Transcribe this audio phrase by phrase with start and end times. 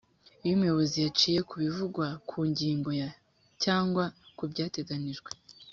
[0.43, 3.09] iyo umuyobozi yaciye ku bivugwa ku ngingo ya
[3.63, 4.03] cyangwa
[4.37, 5.29] ku byateganijwe